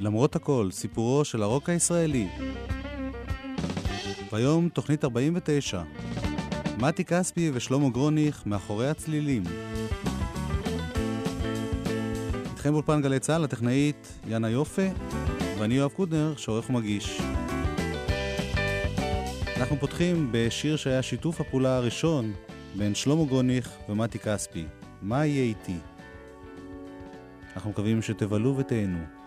למרות 0.00 0.36
הכל, 0.36 0.68
סיפורו 0.70 1.24
של 1.24 1.42
הרוק 1.42 1.68
הישראלי. 1.68 2.28
והיום 4.32 4.68
תוכנית 4.68 5.04
49. 5.04 5.82
מתי 6.78 7.04
כספי 7.04 7.50
ושלמה 7.54 7.88
גרוניך 7.88 8.42
מאחורי 8.46 8.88
הצלילים. 8.88 9.42
איתכם 12.50 12.72
באולפן 12.72 13.02
גלי 13.02 13.18
צה"ל, 13.18 13.44
הטכנאית 13.44 14.12
יאנה 14.26 14.50
יופה, 14.50 14.82
ואני 15.58 15.74
יואב 15.74 15.90
קודנר, 15.90 16.34
שעורך 16.36 16.70
ומגיש. 16.70 17.20
אנחנו 19.56 19.76
פותחים 19.80 20.28
בשיר 20.32 20.76
שהיה 20.76 21.02
שיתוף 21.02 21.40
הפעולה 21.40 21.76
הראשון 21.76 22.32
בין 22.76 22.94
שלמה 22.94 23.24
גרוניך 23.24 23.70
ומתי 23.88 24.18
כספי, 24.18 24.64
מה 25.02 25.26
יהיה 25.26 25.42
איתי? 25.42 25.76
אנחנו 27.56 27.70
מקווים 27.70 28.02
שתבלו 28.02 28.56
ותהנו. 28.56 29.18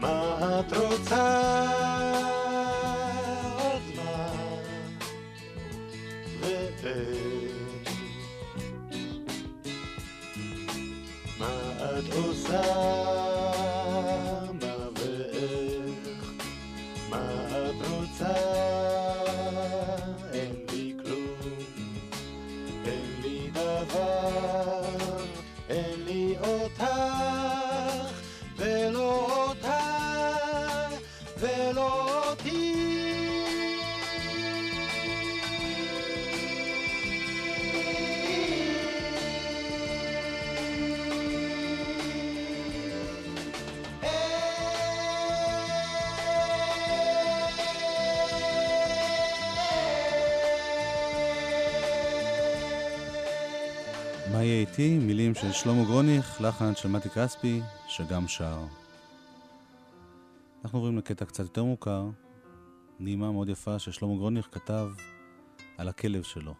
מה 0.00 0.60
את 0.60 0.72
לחן 56.40 56.74
של 56.74 56.88
מתי 56.88 57.10
כספי, 57.10 57.60
שגם 57.86 58.28
שר. 58.28 58.58
אנחנו 60.64 60.78
עוברים 60.78 60.98
לקטע 60.98 61.24
קצת 61.24 61.42
יותר 61.44 61.64
מוכר, 61.64 62.08
נעימה 63.00 63.32
מאוד 63.32 63.48
יפה 63.48 63.78
ששלמה 63.78 64.16
גרוניך 64.16 64.48
כתב 64.52 64.88
על 65.78 65.88
הכלב 65.88 66.22
שלו. 66.22 66.54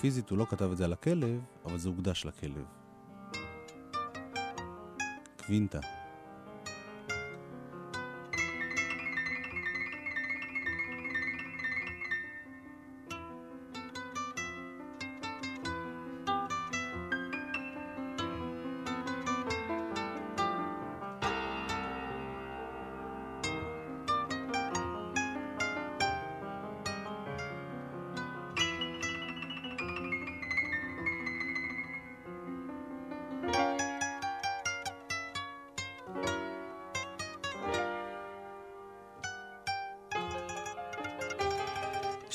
פיזית 0.00 0.30
הוא 0.30 0.38
לא 0.38 0.46
כתב 0.50 0.70
את 0.72 0.76
זה 0.76 0.84
על 0.84 0.92
הכלב, 0.92 1.40
אבל 1.64 1.78
זה 1.78 1.88
הוקדש 1.88 2.26
לכלב. 2.26 2.64
קווינטה. 5.46 5.80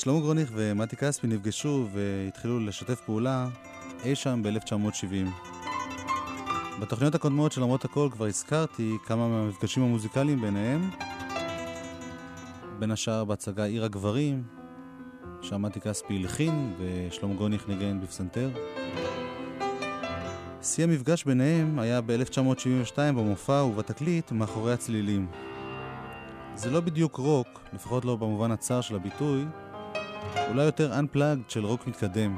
שלמה 0.02 0.20
גרוניך 0.20 0.50
ומתי 0.54 0.96
כספי 0.96 1.26
נפגשו 1.26 1.88
והתחילו 1.92 2.60
לשתף 2.60 3.00
פעולה 3.00 3.48
אי 4.04 4.14
שם 4.14 4.42
ב-1970. 4.42 5.28
בתוכניות 6.80 7.14
הקודמות 7.14 7.52
של 7.52 7.60
למרות 7.60 7.84
הכל 7.84 8.08
כבר 8.12 8.26
הזכרתי 8.26 8.96
כמה 9.06 9.28
מהמפגשים 9.28 9.82
המוזיקליים 9.82 10.40
ביניהם, 10.40 10.90
בין 12.78 12.90
השאר 12.90 13.24
בהצגה 13.24 13.64
עיר 13.64 13.84
הגברים, 13.84 14.42
שם 15.42 15.62
מתי 15.62 15.80
כספי 15.80 16.16
הלחין 16.16 16.74
ושלמה 16.78 17.34
גרוניך 17.34 17.68
ניגן 17.68 18.00
בפסנתר. 18.00 18.50
שיא 20.62 20.84
המפגש 20.84 21.24
ביניהם 21.24 21.78
היה 21.78 22.00
ב-1972 22.00 22.96
במופע 22.96 23.64
ובתקליט 23.64 24.32
מאחורי 24.32 24.72
הצלילים. 24.72 25.26
זה 26.54 26.70
לא 26.70 26.80
בדיוק 26.80 27.16
רוק, 27.16 27.60
לפחות 27.72 28.04
לא 28.04 28.16
במובן 28.16 28.50
הצר 28.50 28.80
של 28.80 28.96
הביטוי, 28.96 29.44
אולי 30.48 30.64
יותר 30.64 30.92
Unplugged 30.92 31.48
של 31.52 31.64
רוק 31.66 31.86
מתקדם. 31.86 32.36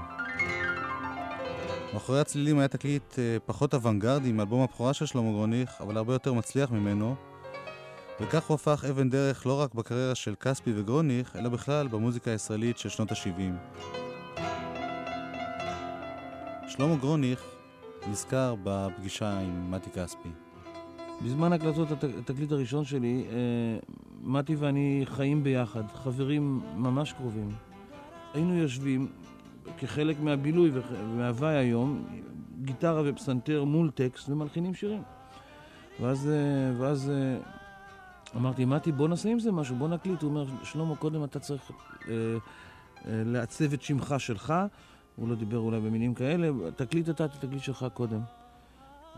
מאחורי 1.94 2.20
הצלילים 2.20 2.58
היה 2.58 2.68
תקליט 2.68 3.18
אה, 3.18 3.36
פחות 3.46 3.74
אוונגרדי 3.74 4.32
מאלבום 4.32 4.62
הבכורה 4.62 4.92
של 4.94 5.06
שלמה 5.06 5.30
גרוניך, 5.30 5.70
אבל 5.80 5.96
הרבה 5.96 6.12
יותר 6.12 6.32
מצליח 6.32 6.70
ממנו, 6.70 7.14
וכך 8.20 8.46
הוא 8.46 8.54
הפך 8.54 8.84
אבן 8.90 9.10
דרך 9.10 9.46
לא 9.46 9.60
רק 9.60 9.74
בקריירה 9.74 10.14
של 10.14 10.34
כספי 10.34 10.72
וגרוניך, 10.76 11.36
אלא 11.36 11.48
בכלל 11.48 11.88
במוזיקה 11.88 12.30
הישראלית 12.30 12.78
של 12.78 12.88
שנות 12.88 13.12
ה-70. 13.12 13.78
שלמה 16.68 16.96
גרוניך 16.96 17.42
נזכר 18.10 18.54
בפגישה 18.62 19.38
עם 19.40 19.70
מתי 19.70 19.90
כספי. 19.90 20.28
בזמן 21.24 21.52
הקלטות 21.52 21.90
הת- 21.90 22.04
התקליט 22.18 22.52
הראשון 22.52 22.84
שלי, 22.84 23.24
אה, 23.30 23.36
מתי 24.22 24.54
ואני 24.54 25.02
חיים 25.04 25.44
ביחד, 25.44 25.82
חברים 25.94 26.60
ממש 26.76 27.12
קרובים. 27.12 27.48
היינו 28.34 28.54
יושבים 28.56 29.08
כחלק 29.78 30.20
מהבילוי 30.20 30.70
ומההוואי 30.74 31.56
היום, 31.56 32.04
גיטרה 32.62 33.02
ופסנתר 33.04 33.64
מול 33.64 33.90
טקסט 33.90 34.28
ומלחינים 34.28 34.74
שירים. 34.74 35.02
ואז, 36.00 36.28
אה, 36.28 36.80
ואז 36.80 37.10
אה, 37.10 37.36
אמרתי, 38.36 38.64
מתי, 38.64 38.92
בוא 38.92 39.08
נעשה 39.08 39.28
עם 39.28 39.38
זה 39.38 39.52
משהו, 39.52 39.76
בוא 39.76 39.88
נקליט. 39.88 40.22
הוא 40.22 40.30
אומר, 40.30 40.44
שלמה, 40.62 40.96
קודם 40.96 41.24
אתה 41.24 41.40
צריך 41.40 41.70
אה, 42.08 42.14
אה, 42.14 42.38
לעצב 43.06 43.72
את 43.72 43.82
שמך 43.82 44.14
שלך. 44.18 44.54
הוא 45.16 45.28
לא 45.28 45.34
דיבר 45.34 45.58
אולי 45.58 45.80
במילים 45.80 46.14
כאלה, 46.14 46.48
תקליט 46.76 47.08
אתה 47.08 47.24
את 47.24 47.34
התקליט 47.34 47.62
שלך 47.62 47.86
קודם. 47.94 48.20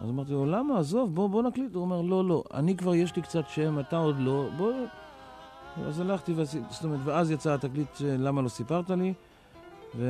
אז 0.03 0.11
אמרתי 0.11 0.33
לו, 0.33 0.47
למה? 0.47 0.79
עזוב, 0.79 1.15
בוא, 1.15 1.29
בוא 1.29 1.43
נקליט. 1.43 1.75
הוא 1.75 1.83
אומר, 1.83 2.01
לא, 2.01 2.25
לא, 2.25 2.45
אני 2.55 2.77
כבר 2.77 2.95
יש 2.95 3.17
לי 3.17 3.23
קצת 3.23 3.49
שם, 3.49 3.81
אתה 3.81 3.97
עוד 3.97 4.17
לא, 4.19 4.49
בוא... 4.57 4.73
אז 5.85 6.01
הלכתי 6.01 6.35
זאת 6.71 6.85
אומרת, 6.85 7.01
ואז 7.05 7.31
יצא 7.31 7.55
התקליט 7.55 7.89
למה 8.01 8.43
לא 8.43 8.49
סיפרת 8.49 8.91
לי, 8.91 9.15
ו... 9.97 10.05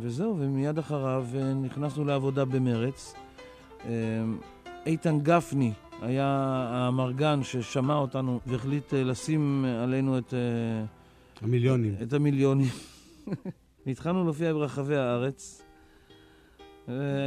וזהו, 0.00 0.36
ומיד 0.38 0.78
אחריו 0.78 1.26
אה, 1.34 1.54
נכנסנו 1.54 2.04
לעבודה 2.04 2.44
במרץ. 2.44 3.14
אה, 3.84 3.90
איתן 4.86 5.20
גפני 5.20 5.72
היה 6.02 6.26
המרגן 6.70 7.42
ששמע 7.42 7.94
אותנו 7.94 8.40
והחליט 8.46 8.94
אה, 8.94 9.04
לשים 9.04 9.64
עלינו 9.82 10.18
את, 10.18 10.34
המיליונים. 11.42 11.94
את 12.02 12.12
המיליונים. 12.12 12.70
והתחלנו 13.86 14.24
להופיע 14.24 14.52
ברחבי 14.52 14.96
הארץ. 14.96 15.62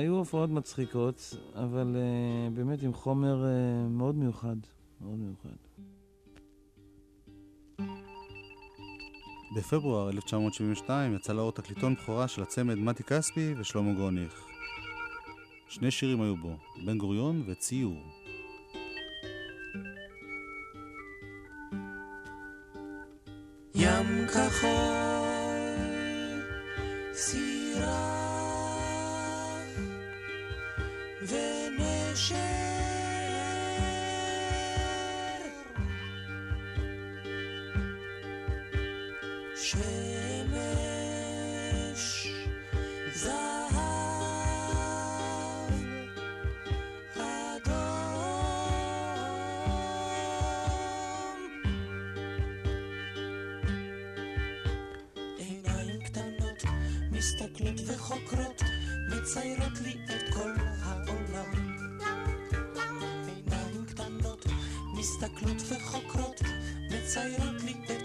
היו 0.02 0.16
הופעות 0.16 0.50
מצחיקות, 0.50 1.38
אבל 1.56 1.96
באמת 2.54 2.84
עם 2.84 2.94
חומר 2.94 3.46
מאוד 3.90 4.16
מיוחד. 4.16 4.56
מאוד 5.02 5.20
מיוחד. 5.20 5.50
בפברואר 9.54 10.10
1972 10.10 11.16
יצא 11.16 11.34
לאור 11.34 11.52
תקליטון 11.52 11.96
בכורה 11.96 12.28
של 12.28 12.42
הצמד 12.42 12.76
מתי 12.76 13.04
כספי 13.04 13.54
ושלמה 13.58 13.94
גרוניך. 13.94 14.46
שני 15.70 15.92
שירים 15.92 16.22
היו 16.22 16.38
בו, 16.38 16.58
בן 16.86 16.98
גוריון 16.98 17.44
וציור. 17.48 17.98
ים 23.76 24.28
כחול, 24.28 24.74
סירה 27.14 28.33
מסתכלות 57.24 57.82
וחוקרות, 57.88 58.62
מציירות 59.10 59.80
לי 59.84 59.94
את 60.06 60.34
כל 60.34 60.52
העולם. 60.82 61.52
עיניים 63.26 63.86
קטנות, 63.86 64.46
מסתכלות 64.98 65.62
וחוקרות, 65.70 66.42
מציירות 66.90 67.64
לי 67.64 67.74
את 67.86 68.03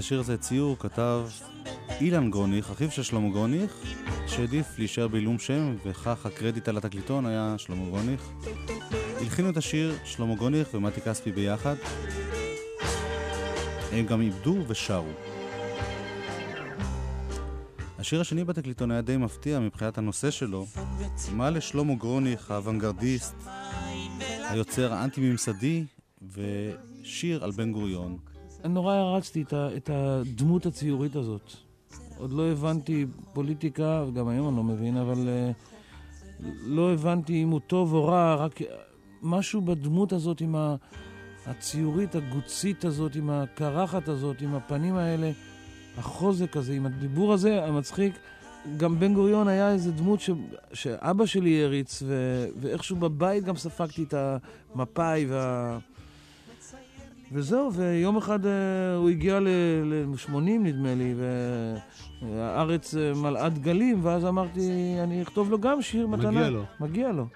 השיר 0.00 0.20
הזה, 0.20 0.36
ציור, 0.36 0.76
כתב 0.78 1.28
אילן 2.00 2.30
גרוניך, 2.30 2.70
אחיו 2.70 2.90
של 2.90 3.02
שלמה 3.02 3.28
גרוניך, 3.28 3.72
שהעדיף 4.26 4.66
להישאר 4.78 5.08
בעילום 5.08 5.38
שם, 5.38 5.76
וכך 5.86 6.26
הקרדיט 6.26 6.68
על 6.68 6.76
התקליטון 6.76 7.26
היה 7.26 7.54
שלמה 7.58 7.84
גרוניך. 7.84 8.30
הלחינו 9.20 9.50
את 9.50 9.56
השיר 9.56 9.94
שלמה 10.04 10.34
גרוניך 10.34 10.68
ומתי 10.74 11.00
כספי 11.00 11.32
ביחד. 11.32 11.74
הם 13.92 14.06
גם 14.06 14.20
איבדו 14.20 14.56
ושרו. 14.68 15.29
השיר 18.00 18.20
השני 18.20 18.44
בתקליטון 18.44 18.90
היה 18.90 19.00
די 19.00 19.16
מפתיע 19.16 19.60
מבחינת 19.60 19.98
הנושא 19.98 20.30
שלו. 20.30 20.66
מה 21.32 21.50
לשלמה 21.50 21.94
גרוניך, 21.94 22.50
האוונגרדיסט, 22.50 23.34
היוצר 24.50 24.92
האנטי-ממסדי, 24.92 25.84
ושיר 26.32 27.44
על 27.44 27.50
בן 27.50 27.72
גוריון. 27.72 28.18
נורא 28.64 28.94
הרצתי 28.94 29.42
את, 29.42 29.54
את 29.76 29.90
הדמות 29.92 30.66
הציורית 30.66 31.16
הזאת. 31.16 31.52
עוד 32.18 32.32
לא 32.32 32.50
הבנתי 32.50 33.06
פוליטיקה, 33.32 34.04
וגם 34.08 34.28
היום 34.28 34.48
אני 34.48 34.56
לא 34.56 34.62
מבין, 34.62 34.96
אבל 34.96 35.28
uh, 35.28 36.46
לא 36.64 36.92
הבנתי 36.92 37.42
אם 37.42 37.50
הוא 37.50 37.60
טוב 37.66 37.94
או 37.94 38.04
רע, 38.04 38.34
רק 38.34 38.60
משהו 39.22 39.60
בדמות 39.60 40.12
הזאת 40.12 40.40
עם 40.40 40.56
הציורית 41.46 42.14
הגוצית 42.14 42.84
הזאת, 42.84 43.16
עם 43.16 43.30
הקרחת 43.30 44.08
הזאת, 44.08 44.42
עם 44.42 44.54
הפנים 44.54 44.96
האלה, 44.96 45.30
החוזק 45.98 46.56
הזה, 46.56 46.72
עם 46.72 46.86
הדיבור 46.86 47.32
הזה, 47.32 47.64
המצחיק. 47.64 48.12
גם 48.76 49.00
בן 49.00 49.14
גוריון 49.14 49.48
היה 49.48 49.72
איזה 49.72 49.92
דמות 49.92 50.20
ש... 50.20 50.30
שאבא 50.72 51.26
שלי 51.26 51.64
הריץ, 51.64 52.02
ו... 52.06 52.46
ואיכשהו 52.60 52.96
בבית 52.96 53.44
גם 53.44 53.56
ספגתי 53.56 54.02
את 54.02 54.14
המפאי 54.74 55.26
וה... 55.28 55.78
וזהו, 57.32 57.72
ויום 57.72 58.16
אחד 58.16 58.44
uh, 58.44 58.48
הוא 58.96 59.10
הגיע 59.10 59.40
ל-80 59.40 60.38
נדמה 60.38 60.94
לי, 60.94 61.14
והארץ 62.22 62.94
uh, 62.94 63.18
מלאה 63.18 63.48
דגלים, 63.48 64.04
ואז 64.04 64.24
אמרתי, 64.24 64.96
אני 65.02 65.22
אכתוב 65.22 65.50
לו 65.50 65.58
גם 65.58 65.82
שיר 65.82 66.06
מתנה. 66.06 66.30
מגיע 66.30 66.50
לו. 66.50 66.64
מגיע 66.80 67.12
לו. 67.12 67.26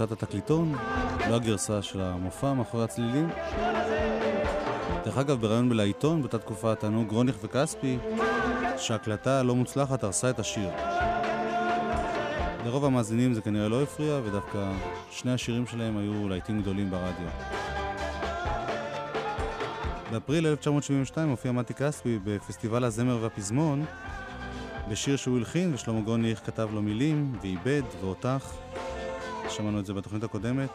גרסת 0.00 0.12
התקליטון, 0.12 0.74
לא 1.30 1.34
הגרסה 1.34 1.82
של 1.82 2.00
המופע 2.00 2.52
מאחורי 2.52 2.84
הצלילים. 2.84 3.28
דרך 5.04 5.18
אגב, 5.18 5.40
בריאיון 5.40 5.68
בלעיתון, 5.68 6.20
באותה 6.20 6.38
תקופה 6.38 6.74
טענו 6.74 7.04
גרוניך 7.06 7.36
וכספי 7.42 7.98
שההקלטה 8.76 9.40
הלא 9.40 9.54
מוצלחת 9.54 10.04
הרסה 10.04 10.30
את 10.30 10.38
השיר. 10.38 10.70
לרוב 12.64 12.84
המאזינים 12.84 13.34
זה 13.34 13.40
כנראה 13.40 13.68
לא 13.68 13.82
הפריע, 13.82 14.20
ודווקא 14.24 14.72
שני 15.10 15.32
השירים 15.32 15.66
שלהם 15.66 15.96
היו 15.96 16.28
להיטים 16.28 16.62
גדולים 16.62 16.90
ברדיו. 16.90 17.28
באפריל 20.12 20.46
1972 20.46 21.28
הופיע 21.28 21.52
מתי 21.52 21.74
כספי 21.74 22.18
בפסטיבל 22.24 22.84
הזמר 22.84 23.18
והפזמון 23.22 23.84
בשיר 24.90 25.16
שהוא 25.16 25.38
הלחין 25.38 25.74
ושלמה 25.74 26.00
גרוניך 26.00 26.46
כתב 26.46 26.68
לו 26.72 26.82
מילים 26.82 27.38
ואיבד 27.42 27.82
ואותך. 28.00 28.65
שמענו 29.48 29.80
את 29.80 29.86
זה 29.86 29.94
בתוכנית 29.94 30.24
הקודמת. 30.24 30.70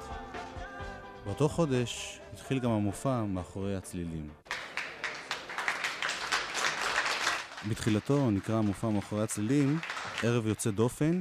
באותו 1.25 1.49
חודש 1.49 2.19
התחיל 2.33 2.59
גם 2.59 2.71
המופע 2.71 3.23
מאחורי 3.23 3.75
הצלילים. 3.75 4.29
בתחילתו 7.69 8.31
נקרא 8.31 8.55
המופע 8.55 8.89
מאחורי 8.89 9.23
הצלילים 9.23 9.79
ערב 10.23 10.47
יוצא 10.47 10.71
דופן. 10.71 11.19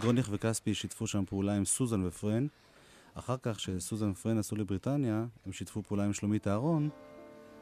גרוניך 0.00 0.28
וכספי 0.30 0.74
שיתפו 0.74 1.06
שם 1.06 1.24
פעולה 1.24 1.56
עם 1.56 1.64
סוזן 1.64 2.06
ופרן. 2.06 2.46
אחר 3.14 3.36
כך, 3.42 3.60
שסוזן 3.60 4.10
ופרן 4.10 4.38
עשו 4.38 4.56
לבריטניה, 4.56 5.24
הם 5.46 5.52
שיתפו 5.52 5.82
פעולה 5.82 6.04
עם 6.04 6.12
שלומית 6.12 6.48
אהרון, 6.48 6.88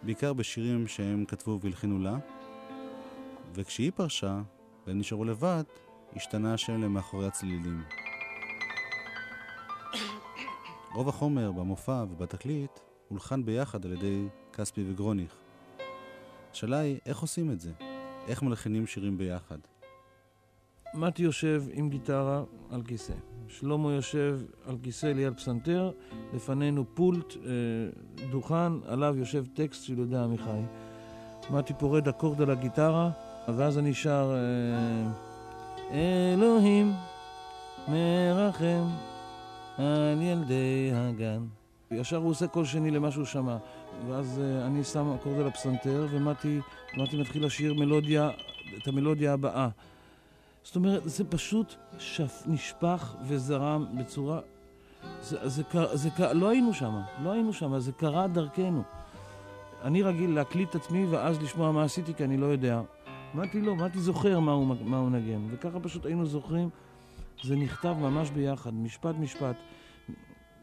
בעיקר 0.02 0.32
בשירים 0.32 0.88
שהם 0.88 1.24
כתבו 1.24 1.58
והלחינו 1.62 1.98
לה. 1.98 2.16
וכשהיא 3.54 3.90
פרשה, 3.94 4.40
והם 4.86 4.98
נשארו 4.98 5.24
לבד, 5.24 5.62
השתנה 6.16 6.54
השם 6.54 6.82
למאחורי 6.82 7.26
הצלילים. 7.26 8.01
רוב 10.94 11.08
החומר 11.08 11.52
במופע 11.52 12.04
ובתקליט 12.11 12.70
הולחן 13.08 13.44
ביחד 13.44 13.87
על 13.87 13.92
ידי 13.92 14.26
כספי 14.52 14.84
וגרוניך. 14.90 15.34
השאלה 16.52 16.78
היא, 16.78 16.99
איך 17.06 17.18
עושים 17.18 17.50
את 17.50 17.61
זה? 17.61 17.72
איך 18.28 18.42
מלחינים 18.42 18.87
שירים 18.87 19.18
ביחד? 19.18 19.58
מתי 20.94 21.22
יושב 21.22 21.62
עם 21.72 21.90
גיטרה 21.90 22.42
על 22.70 22.82
כיסא. 22.82 23.12
שלמה 23.49 23.92
יושב 23.92 24.40
על 24.66 24.76
כיסא 24.82 25.06
ליד 25.06 25.37
פסנתר, 25.37 25.90
לפנינו 26.34 26.84
פולט, 26.94 27.37
אה, 27.37 28.28
דוכן, 28.30 28.72
עליו 28.87 29.14
יושב 29.18 29.44
טקסט 29.54 29.84
של 29.84 29.99
יהודה 29.99 30.25
עמיחי. 30.25 30.61
מתי 31.50 31.72
פורד 31.78 32.08
אקורד 32.08 32.42
על 32.42 32.50
הגיטרה, 32.50 33.11
ואז 33.49 33.78
אני 33.78 33.94
שר 33.94 34.34
אה, 34.34 35.12
אלוהים 36.34 36.92
מרחם 37.88 39.12
על 39.78 40.22
ילדי 40.22 40.90
הגן. 40.94 41.42
ישר 41.90 42.16
הוא 42.16 42.30
עושה 42.30 42.46
קול 42.46 42.64
שני 42.64 42.90
למה 42.90 43.10
שהוא 43.10 43.24
שמע. 43.24 43.56
ואז 44.08 44.40
uh, 44.40 44.66
אני 44.66 44.84
שם 44.84 45.14
אקורד 45.14 45.38
על 45.38 45.46
הפסנתר, 45.46 46.06
ומתי 46.10 46.60
מתחיל 46.96 47.46
לשיר 47.46 47.74
מלודיה, 47.74 48.30
את 48.82 48.88
המלודיה 48.88 49.32
הבאה. 49.32 49.68
זאת 50.64 50.76
אומרת, 50.76 51.02
זה 51.04 51.24
פשוט 51.24 51.74
שף, 51.98 52.42
נשפך 52.46 53.14
וזרם 53.26 53.86
בצורה... 53.98 54.40
זה, 55.22 55.48
זה, 55.48 55.62
זה, 55.92 56.08
זה, 56.16 56.32
לא 56.32 56.48
היינו 56.48 56.74
שם, 56.74 57.00
לא 57.22 57.32
היינו 57.32 57.52
שם, 57.52 57.78
זה 57.78 57.92
קרה 57.92 58.28
דרכנו. 58.28 58.82
אני 59.82 60.02
רגיל 60.02 60.34
להקליט 60.34 60.70
את 60.70 60.74
עצמי 60.74 61.06
ואז 61.06 61.42
לשמוע 61.42 61.72
מה 61.72 61.84
עשיתי, 61.84 62.14
כי 62.14 62.24
אני 62.24 62.36
לא 62.36 62.46
יודע. 62.46 62.80
מתי 63.34 63.60
לא, 63.60 63.76
מתי 63.76 64.00
זוכר 64.00 64.40
מה 64.40 64.52
הוא, 64.52 64.76
מה 64.84 64.98
הוא 64.98 65.10
נגן. 65.10 65.40
וככה 65.50 65.80
פשוט 65.80 66.06
היינו 66.06 66.26
זוכרים, 66.26 66.68
זה 67.42 67.56
נכתב 67.56 67.94
ממש 68.00 68.30
ביחד, 68.30 68.74
משפט 68.74 69.14
משפט. 69.18 69.56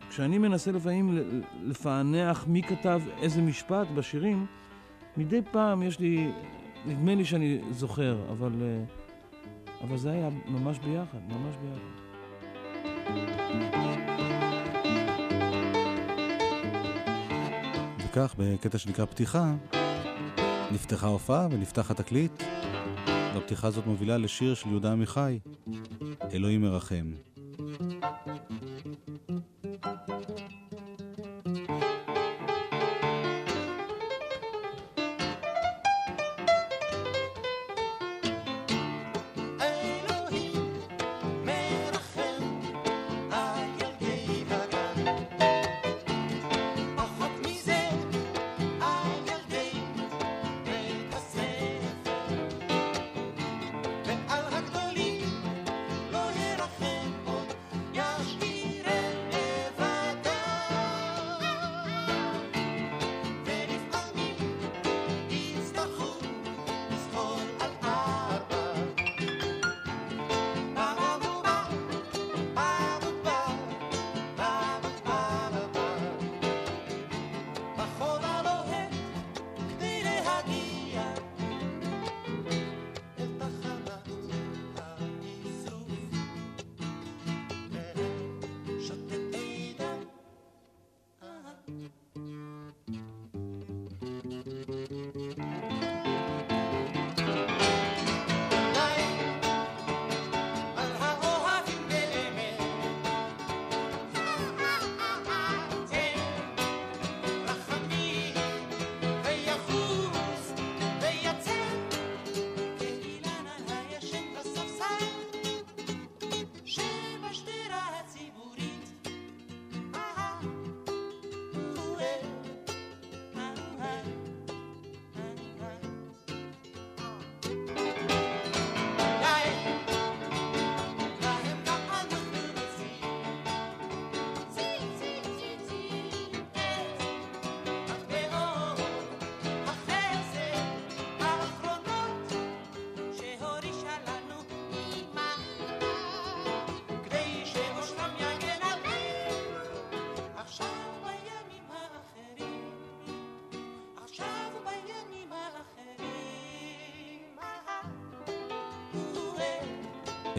כשאני 0.09 0.37
מנסה 0.37 0.71
לפעמים 0.71 1.17
לפענח 1.63 2.47
מי 2.47 2.63
כתב 2.63 3.01
איזה 3.21 3.41
משפט 3.41 3.87
בשירים, 3.95 4.45
מדי 5.17 5.41
פעם 5.51 5.83
יש 5.83 5.99
לי, 5.99 6.31
נדמה 6.85 7.15
לי 7.15 7.25
שאני 7.25 7.59
זוכר, 7.71 8.17
אבל, 8.31 8.51
אה, 8.61 8.83
אבל 9.81 9.97
זה 9.97 10.11
היה 10.11 10.29
ממש 10.47 10.79
ביחד, 10.79 11.19
ממש 11.29 11.55
ביחד. 11.55 11.99
וכך, 17.97 18.35
בקטע 18.37 18.77
שנקרא 18.77 19.05
פתיחה, 19.05 19.53
נפתחה 20.71 21.07
הופעה 21.07 21.47
ונפתח 21.51 21.91
התקליט, 21.91 22.43
והפתיחה 23.33 23.67
הזאת 23.67 23.85
מובילה 23.85 24.17
לשיר 24.17 24.53
של 24.53 24.69
יהודה 24.69 24.91
עמיחי, 24.91 25.39
אלוהים 26.33 26.61
מרחם. 26.61 27.11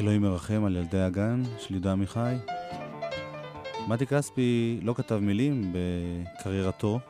אלוהים 0.00 0.22
מרחם 0.22 0.64
על 0.64 0.76
ילדי 0.76 1.00
הגן 1.00 1.42
של 1.58 1.74
יהודה 1.74 1.92
עמיחי. 1.92 2.34
מתי 3.88 4.06
כספי 4.06 4.80
לא 4.82 4.94
כתב 4.94 5.18
מילים 5.22 5.72
בקריירתו, 5.72 7.00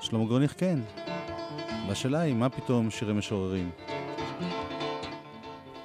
שלמה 0.00 0.24
גרוניך 0.24 0.54
כן. 0.58 0.78
והשאלה 1.88 2.20
היא, 2.20 2.34
מה 2.34 2.48
פתאום 2.48 2.90
שירי 2.90 3.12
משוררים? 3.12 3.70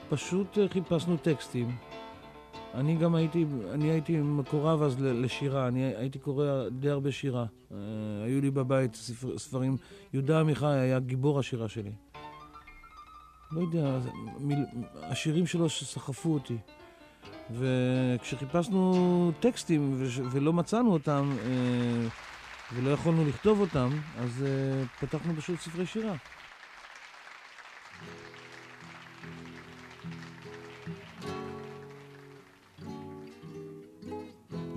פשוט 0.09 0.57
אה, 0.57 0.67
חיפשנו 0.67 1.17
טקסטים, 1.17 1.71
אני 2.73 2.95
גם 2.95 3.15
הייתי, 3.15 3.45
אני 3.71 3.91
הייתי 3.91 4.17
מקורב 4.17 4.81
אז 4.81 4.95
לשירה, 4.99 5.67
אני 5.67 5.83
הייתי 5.83 6.19
קורא 6.19 6.45
די 6.79 6.89
הרבה 6.89 7.11
שירה. 7.11 7.45
Uh, 7.45 7.73
היו 8.25 8.41
לי 8.41 8.51
בבית 8.51 8.95
ספר, 8.95 9.37
ספרים, 9.37 9.77
יהודה 10.13 10.39
עמיחי 10.39 10.65
היה 10.65 10.99
גיבור 10.99 11.39
השירה 11.39 11.67
שלי. 11.67 11.91
לא 13.51 13.61
יודע, 13.61 13.99
מיל, 14.39 14.65
השירים 14.95 15.47
שלו 15.47 15.69
שסחפו 15.69 16.33
אותי. 16.33 16.57
וכשחיפשנו 17.51 19.31
טקסטים 19.39 19.93
ו- 19.97 20.31
ולא 20.31 20.53
מצאנו 20.53 20.93
אותם, 20.93 21.31
uh, 21.37 22.73
ולא 22.73 22.89
יכולנו 22.89 23.25
לכתוב 23.25 23.59
אותם, 23.59 23.89
אז 24.17 24.45
uh, 24.45 25.05
פתחנו 25.05 25.33
פשוט 25.35 25.59
ספרי 25.59 25.85
שירה. 25.85 26.15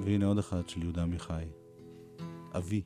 והנה 0.04 0.26
עוד 0.26 0.38
אחד 0.38 0.68
של 0.68 0.82
יהודה 0.82 1.02
עמיחי. 1.02 1.44
אבי, 2.56 2.82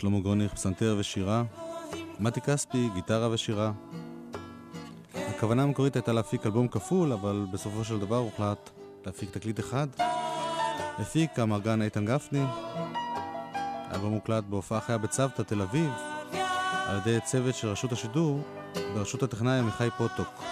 שלמה 0.00 0.20
גרוניך, 0.20 0.54
פסנתר 0.54 0.96
ושירה. 0.98 1.42
מתי 2.20 2.40
כספי, 2.40 2.88
גיטרה 2.94 3.28
ושירה. 3.30 3.72
הכוונה 5.14 5.62
המקורית 5.62 5.96
הייתה 5.96 6.12
להפיק 6.12 6.46
אלבום 6.46 6.68
כפול, 6.68 7.12
אבל 7.12 7.46
בסופו 7.52 7.84
של 7.84 8.00
דבר 8.00 8.16
הוחלט 8.16 8.70
להפיק 9.06 9.30
תקליט 9.30 9.60
אחד. 9.60 9.86
הפיק 10.98 11.38
המרגן 11.38 11.82
איתן 11.82 12.04
גפני. 12.04 12.42
האלבום 13.90 14.12
הוקלט 14.12 14.44
בהופעה 14.44 14.80
חיה 14.80 14.98
בצוותא, 14.98 15.42
תל 15.42 15.62
אביב, 15.62 15.90
על 16.86 16.98
ידי 16.98 17.18
צוות 17.24 17.54
של 17.54 17.68
רשות 17.68 17.92
השידור, 17.92 18.40
בראשות 18.94 19.22
הטכנאי 19.22 19.58
עמיחי 19.58 19.88
פוטוק. 19.98 20.42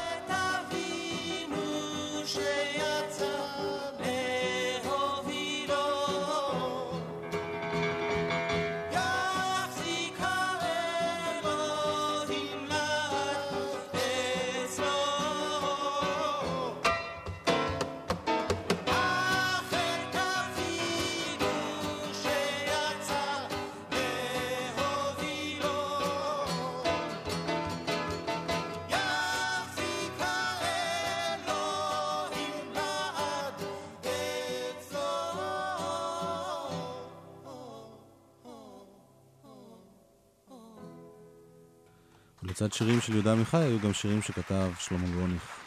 לצד 42.59 42.73
שירים 42.73 43.01
של 43.01 43.13
יהודה 43.13 43.33
עמיחי 43.33 43.57
היו 43.57 43.81
גם 43.81 43.93
שירים 43.93 44.23
שכתב 44.23 44.71
שלמה 44.79 45.07
גרוניך. 45.11 45.58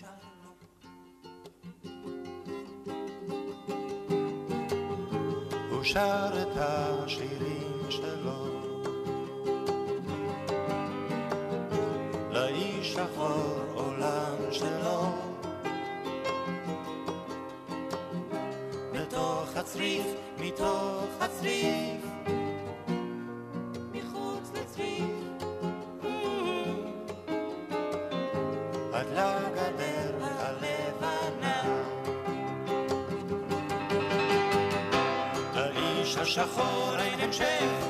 שלום 0.00 0.10
הוא 5.70 5.84
שר 5.84 6.42
את 6.42 6.56
השירים 6.56 7.90
שלו. 7.90 8.46
לאיש 12.30 12.92
שחור 12.92 13.58
עולם 13.74 14.52
שלו. 14.52 15.12
בתוך 18.92 19.56
הצריף, 19.56 20.06
מתוך 20.38 21.08
הצריף 21.20 21.99
השחור 36.30 37.00
אין 37.00 37.20
המשך 37.20 37.89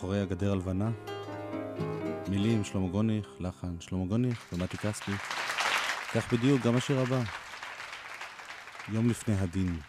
מאחורי 0.00 0.20
הגדר 0.20 0.52
הלבנה. 0.52 0.90
מילים 2.28 2.64
שלמה 2.64 2.88
גוניך, 2.88 3.26
לחן 3.40 3.80
שלמה 3.80 4.04
גוניך 4.04 4.38
ומתי 4.52 4.76
כספי. 4.76 5.12
כך 6.14 6.32
בדיוק 6.32 6.62
גם 6.62 6.76
השיר 6.76 7.00
הבא. 7.00 7.22
יום 8.88 9.10
לפני 9.10 9.34
הדין. 9.34 9.80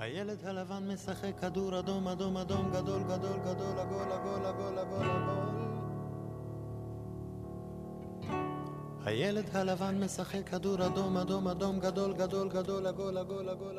הילד 0.00 0.44
הלבן 0.44 0.92
משחק 0.92 1.38
כדור 1.40 1.78
אדום 1.78 2.08
אדום 2.08 2.36
אדום 2.36 2.70
גדול 2.70 3.02
גדול 3.02 3.38
גדול 3.38 3.78
עגול 3.78 4.12
עגול 4.12 4.46
עגול 4.46 4.78
עגול 4.78 5.04
עגול. 5.08 5.48
הילד 9.04 9.56
הלבן 9.56 10.04
משחק 10.04 10.48
כדור 10.48 10.86
אדום 10.86 11.16
אדום 11.16 11.48
אדום 11.48 11.80
גדול 11.80 12.12
גדול 12.12 12.48
גדול 12.48 12.86
עגול 12.86 13.18
עגול 13.18 13.48
עגול 13.48 13.78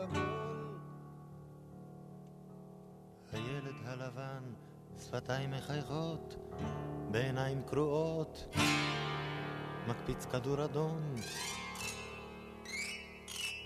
הילד 3.31 3.75
הלבן 3.85 4.43
שפתיים 4.99 5.51
מחייכות 5.51 6.35
בעיניים 7.11 7.61
קרועות 7.63 8.55
מקפיץ 9.87 10.25
כדור 10.25 10.65
אדום. 10.65 11.15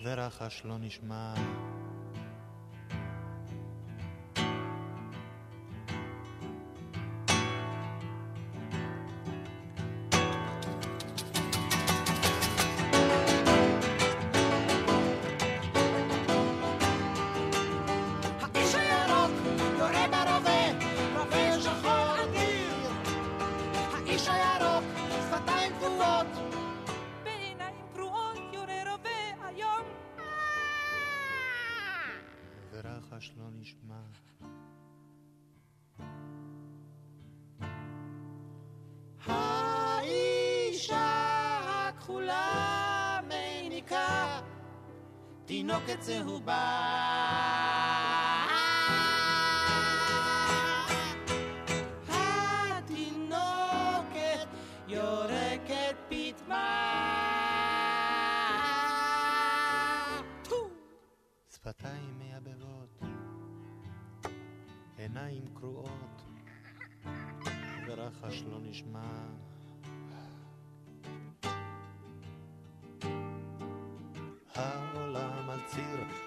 ורחש 0.03 0.61
לא 0.65 0.77
נשמע 0.77 1.33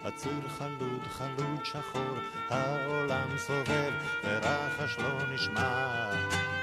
עצור 0.09 0.49
חלוד, 0.59 1.03
חלוד 1.11 1.65
שחור, 1.65 2.17
העולם 2.51 3.39
סובב, 3.39 3.93
ורחש 4.25 4.99
לא 4.99 5.35
נשמע. 5.35 6.58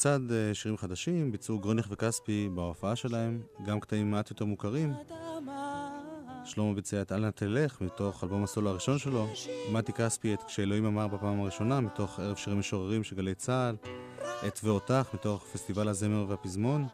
לצד 0.00 0.20
אה, 0.32 0.54
שירים 0.54 0.76
חדשים 0.76 1.32
ביצעו 1.32 1.58
גרוניך 1.58 1.86
וכספי 1.90 2.48
בהופעה 2.54 2.96
שלהם 2.96 3.42
גם 3.66 3.80
קטעים 3.80 4.10
מעט 4.10 4.30
יותר 4.30 4.44
מוכרים. 4.44 4.92
שלמה 6.44 6.74
ביצע 6.74 7.02
את 7.02 7.12
"אל 7.12 7.20
נא 7.20 7.30
תלך" 7.30 7.80
מתוך 7.80 8.24
אלבום 8.24 8.44
הסולו 8.44 8.70
הראשון 8.70 8.98
שלו, 8.98 9.26
מתי 9.72 9.92
כספי 9.92 10.34
את 10.34 10.42
"כשאלוהים 10.42 10.84
אמר 10.84 11.08
בפעם 11.08 11.40
הראשונה" 11.40 11.80
מתוך 11.80 12.20
ערב 12.20 12.36
שירים 12.36 12.58
משוררים 12.58 13.04
של 13.04 13.16
גלי 13.16 13.34
צה"ל, 13.34 13.76
את 14.46 14.60
"ואותך" 14.64 15.08
מתוך 15.14 15.46
פסטיבל 15.52 15.88
הזמר 15.88 16.24
והפזמון. 16.28 16.86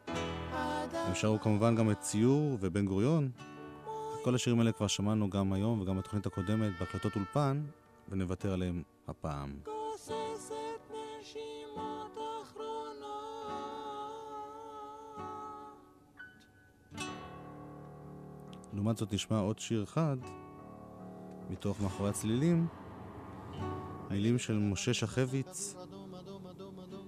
הם 0.92 1.14
שרו 1.14 1.40
כמובן 1.40 1.76
גם 1.76 1.90
את 1.90 2.00
"ציור" 2.00 2.58
ובן 2.60 2.86
גוריון. 2.86 3.30
כל 4.24 4.34
השירים 4.34 4.58
האלה 4.58 4.72
כבר 4.72 4.86
שמענו 4.86 5.30
גם 5.30 5.52
היום 5.52 5.80
וגם 5.80 5.98
בתוכנית 5.98 6.26
הקודמת 6.26 6.72
בהקלטות 6.80 7.16
אולפן, 7.16 7.62
ונוותר 8.08 8.52
עליהם 8.52 8.82
הפעם. 9.08 9.75
לעומת 18.76 18.96
זאת 18.96 19.12
נשמע 19.12 19.38
עוד 19.38 19.58
שיר 19.58 19.82
אחד 19.82 20.16
מתוך 21.50 21.80
מאחורי 21.80 22.10
הצלילים, 22.10 22.66
מילים 24.10 24.38
של 24.38 24.58
משה 24.58 24.94
שחביץ, 24.94 25.74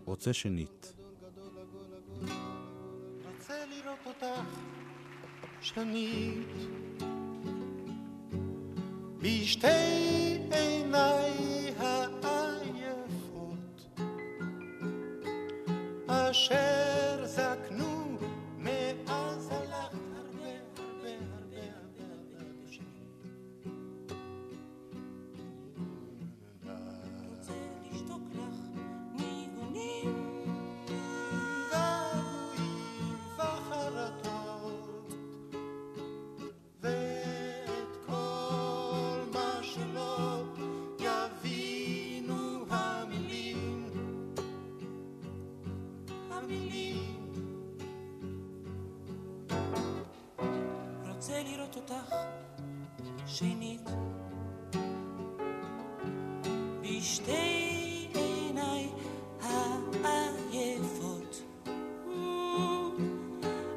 רוצה 0.05 0.33
שנית. 0.33 0.95
שנית 5.61 6.49
בשתי 9.19 9.67
עיניי 10.51 11.73
העייפות 11.79 13.49
אשר 16.07 17.27
זקנו 17.27 17.88
אותך 51.99 52.15
שנית. 53.27 53.91
בשתי 56.83 58.09
עיניי 58.15 58.89
העייפות. 59.43 61.43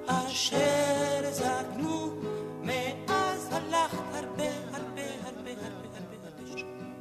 אשר 0.06 1.32
זקנו 1.32 2.12
מאז 2.62 3.50
הלכת 3.52 3.98
הרבה 4.14 4.14
הרבה 4.14 4.44
הרבה 4.74 5.02
הרבה 5.24 5.52
הרבה 5.52 5.90
הרבה 6.24 6.58
שנים 6.58 6.96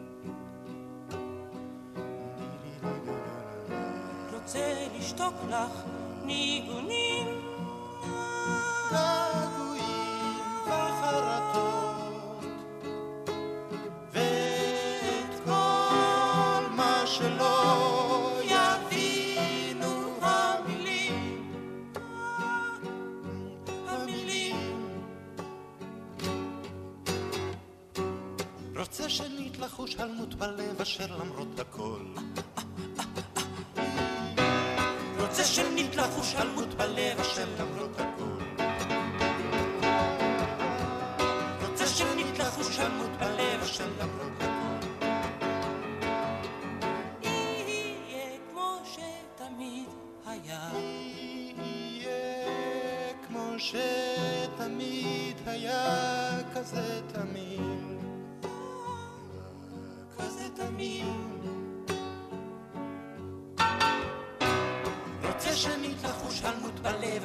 רוצה 4.32 4.74
לשתוק 4.98 5.34
לך 5.50 5.82
ניגונים 6.24 7.09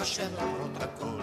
אשר 0.06 0.24
למרות 0.42 0.84
הכל 0.84 1.15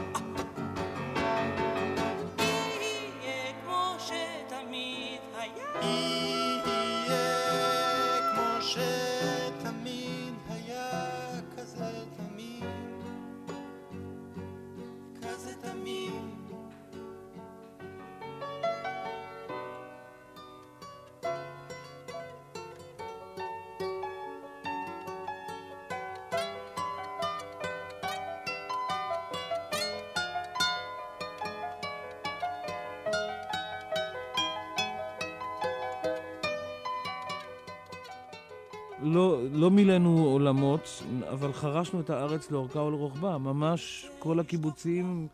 לא, 39.12 39.38
לא 39.52 39.70
מילאנו 39.70 40.24
עולמות, 40.24 41.02
אבל 41.30 41.52
חרשנו 41.52 42.00
את 42.00 42.10
הארץ 42.10 42.50
לאורכה 42.50 42.78
ולרוחבה, 42.78 43.38
ממש 43.38 44.10
כל 44.18 44.40
הקיבוצים, 44.40 45.26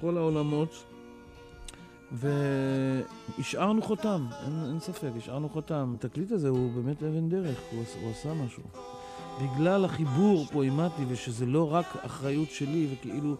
כל 0.00 0.16
העולמות, 0.16 0.84
והשארנו 2.12 3.82
חותם, 3.82 4.26
אין, 4.46 4.64
אין 4.68 4.80
ספק, 4.80 5.10
השארנו 5.16 5.48
חותם. 5.48 5.94
התקליט 5.98 6.32
הזה 6.32 6.48
הוא 6.48 6.72
באמת 6.72 7.02
אבן 7.02 7.28
דרך, 7.28 7.60
הוא, 7.70 7.84
הוא 8.02 8.10
עשה 8.10 8.34
משהו. 8.34 8.62
בגלל 9.42 9.84
החיבור 9.84 10.44
פה 10.44 10.64
עם 10.64 10.76
מתי, 10.76 11.02
ושזה 11.08 11.46
לא 11.46 11.72
רק 11.72 11.96
אחריות 11.96 12.50
שלי, 12.50 12.88
וכאילו 12.92 13.36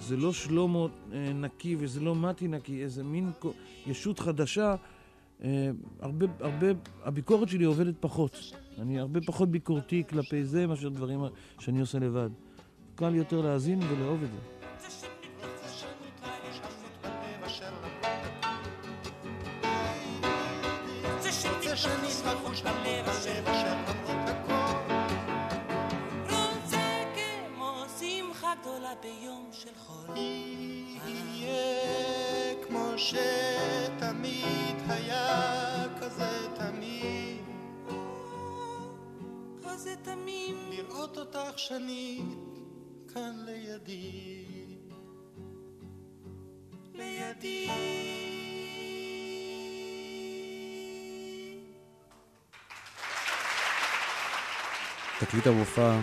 זה 0.00 0.16
לא 0.16 0.32
שלמה 0.32 0.86
אה, 1.12 1.32
נקי 1.34 1.76
וזה 1.78 2.00
לא 2.00 2.14
מתי 2.14 2.48
נקי, 2.48 2.82
איזה 2.82 3.04
מין 3.04 3.30
ישות 3.86 4.18
חדשה, 4.18 4.74
אה, 5.44 5.70
הרבה, 6.00 6.26
הרבה, 6.40 6.66
הביקורת 7.04 7.48
שלי 7.48 7.64
עובדת 7.64 7.94
פחות. 8.00 8.52
אני 8.82 8.98
הרבה 8.98 9.20
פחות 9.20 9.50
ביקורתי 9.50 10.02
כלפי 10.08 10.44
זה 10.44 10.66
מאשר 10.66 10.88
דברים 10.88 11.20
שאני 11.58 11.80
עושה 11.80 11.98
לבד. 11.98 12.30
קל 12.94 13.14
יותר 13.14 13.40
להאזין 13.40 13.80
ולאהוב 13.82 14.22
את 14.22 14.28
זה. 14.30 14.57
כזה 39.88 39.96
תמים, 40.02 40.56
לראות 40.70 41.18
אותך 41.18 41.58
שנית 41.58 42.38
כאן 43.14 43.32
לידי 43.46 44.44
לידי. 46.94 47.68
תקליט 55.20 55.46
המופע 55.46 56.00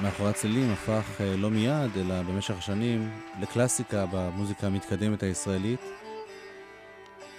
מאחורי 0.00 0.30
הצלילים 0.30 0.72
הפך 0.72 1.20
אה, 1.20 1.36
לא 1.36 1.50
מיד, 1.50 1.96
אלא 1.96 2.22
במשך 2.22 2.58
השנים, 2.58 3.20
לקלאסיקה 3.40 4.06
במוזיקה 4.12 4.66
המתקדמת 4.66 5.22
הישראלית. 5.22 5.80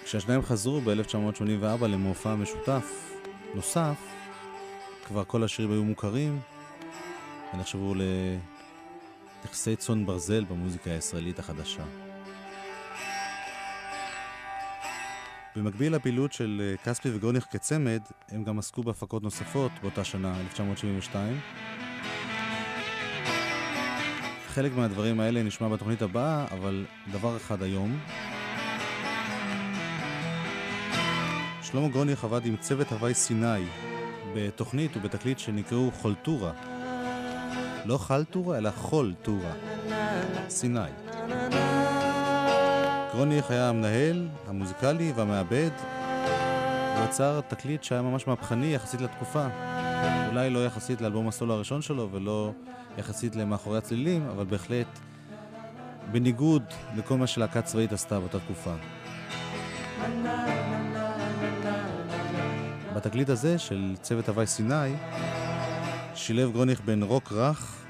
כשהשניים 0.04 0.42
חזרו 0.42 0.80
ב-1984 0.80 1.86
למופע 1.86 2.34
משותף 2.34 3.12
נוסף, 3.54 4.18
כבר 5.08 5.24
כל 5.24 5.44
השירים 5.44 5.72
היו 5.72 5.84
מוכרים 5.84 6.40
ונחשבו 7.54 7.94
לנכסי 9.44 9.76
צאן 9.76 10.06
ברזל 10.06 10.44
במוזיקה 10.44 10.90
הישראלית 10.90 11.38
החדשה. 11.38 11.82
במקביל 15.56 15.94
לפעילות 15.94 16.32
של 16.32 16.62
אה, 16.64 16.76
כספי 16.84 17.08
וגרוניך 17.14 17.46
כצמד, 17.50 18.00
הם 18.28 18.44
גם 18.44 18.58
עסקו 18.58 18.82
בהפקות 18.82 19.22
נוספות 19.22 19.72
באותה 19.82 20.04
שנה, 20.04 20.40
1972. 20.40 21.40
חלק 24.46 24.72
מהדברים 24.76 25.20
האלה 25.20 25.42
נשמע 25.42 25.68
בתוכנית 25.68 26.02
הבאה, 26.02 26.46
אבל 26.50 26.86
דבר 27.12 27.36
אחד 27.36 27.62
היום. 27.62 27.98
שלמה 31.62 31.88
גרוניך 31.88 32.24
עבד 32.24 32.46
עם 32.46 32.56
צוות 32.56 32.92
הוואי 32.92 33.14
סיני 33.14 33.87
בתוכנית 34.34 34.96
ובתקליט 34.96 35.38
שנקראו 35.38 35.90
חולטורה. 35.90 36.52
לא 37.84 37.98
חלטורה, 37.98 38.58
אלא 38.58 38.70
חולטורה. 38.70 39.52
סיני. 40.48 40.80
גרוניך 43.12 43.50
היה 43.50 43.68
המנהל, 43.68 44.28
המוזיקלי 44.46 45.12
והמעבד. 45.16 45.70
הוא 46.96 47.04
יצר 47.04 47.40
תקליט 47.48 47.82
שהיה 47.82 48.02
ממש 48.02 48.26
מהפכני 48.26 48.74
יחסית 48.74 49.00
לתקופה. 49.00 49.46
אולי 50.28 50.50
לא 50.50 50.66
יחסית 50.66 51.00
לאלבום 51.00 51.28
הסולו 51.28 51.54
הראשון 51.54 51.82
שלו 51.82 52.08
ולא 52.12 52.52
יחסית 52.98 53.36
למאחורי 53.36 53.78
הצלילים, 53.78 54.28
אבל 54.28 54.44
בהחלט 54.44 54.98
בניגוד 56.12 56.62
לכל 56.96 57.16
מה 57.16 57.26
שלהקה 57.26 57.62
צבאית 57.62 57.92
עשתה 57.92 58.20
באותה 58.20 58.38
תקופה. 58.40 58.74
בתקליט 62.98 63.28
הזה 63.28 63.58
של 63.58 63.94
צוות 64.02 64.28
הוואי 64.28 64.46
סיני 64.46 64.94
שילב 66.14 66.52
גרוניך 66.52 66.80
בין 66.84 67.02
רוק 67.02 67.32
רך, 67.32 67.84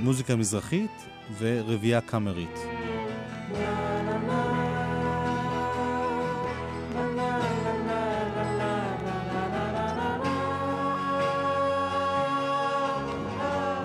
מוזיקה 0.00 0.36
מזרחית 0.36 0.90
ורביעייה 1.38 2.00
קאמרית. 2.00 2.58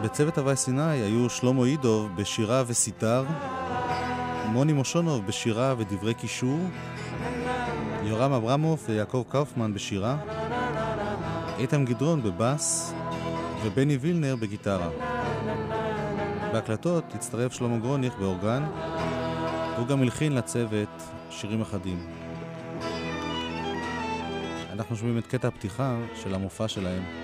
בצוות 0.03 0.37
הוואי 0.37 0.55
סיני 0.55 0.81
היו 1.01 1.29
שלמה 1.29 1.65
אידוב 1.65 2.15
בשירה 2.15 2.63
וסיטר, 2.67 3.25
מוני 4.45 4.73
מושונוב 4.73 5.25
בשירה 5.27 5.75
ודברי 5.77 6.13
קישור, 6.13 6.59
יורם 8.03 8.31
אברמוב 8.31 8.85
ויעקב 8.89 9.23
קאופמן 9.29 9.73
בשירה, 9.73 10.38
איתן 11.59 11.85
גדרון 11.85 12.23
בבאס 12.23 12.93
ובני 13.63 13.97
וילנר 13.97 14.35
בגיטרה. 14.35 14.89
בהקלטות 16.53 17.03
הצטרף 17.15 17.53
שלמה 17.53 17.77
גרוניך 17.77 18.15
באורגן, 18.15 18.63
והוא 19.75 19.87
גם 19.87 20.01
הלחין 20.01 20.35
לצוות 20.35 21.03
שירים 21.29 21.61
אחדים. 21.61 22.07
אנחנו 24.71 24.95
שומעים 24.95 25.17
את 25.17 25.27
קטע 25.27 25.47
הפתיחה 25.47 25.97
של 26.15 26.35
המופע 26.35 26.67
שלהם. 26.67 27.18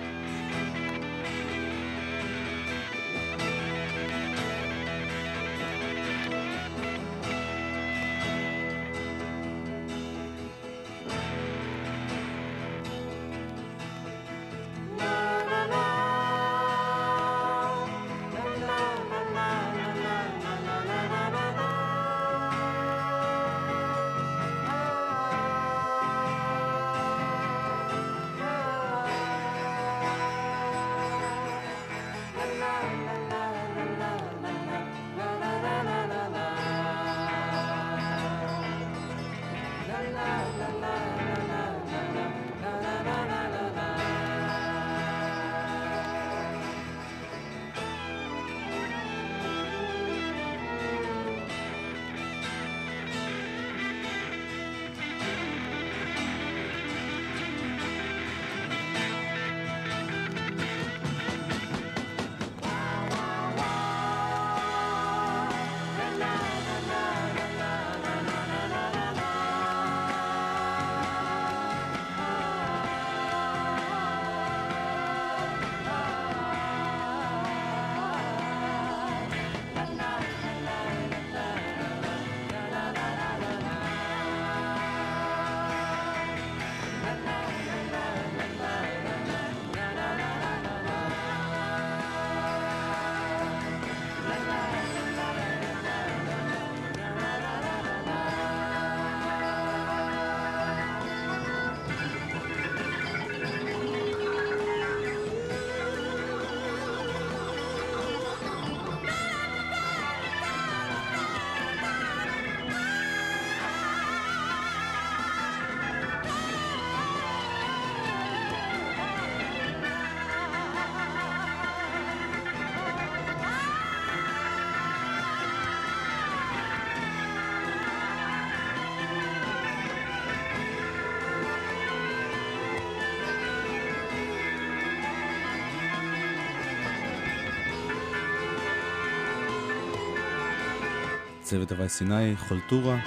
צוות 141.46 141.72
הווי 141.72 141.90
סיני, 141.90 142.38
חולטורה, 142.38 142.98